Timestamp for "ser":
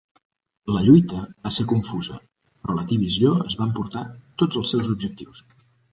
1.57-1.65